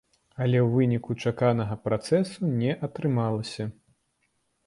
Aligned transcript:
Але 0.43 0.59
ў 0.61 0.67
выніку 0.75 1.17
чаканага 1.31 1.75
працэсу 1.85 2.49
не 2.61 2.71
атрымалася. 2.87 3.63